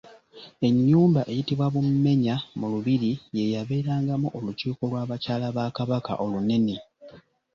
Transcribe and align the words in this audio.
Ennyumba 0.67 1.21
eyitibwa 1.31 1.67
Bummenya 1.73 2.35
mu 2.59 2.67
Lubiri 2.73 3.11
yeyabeerangamu 3.37 4.27
olukiiko 4.37 4.81
lw’abakyala 4.89 5.47
ba 5.55 5.65
Kabaka 5.77 6.11
olunene. 6.23 6.75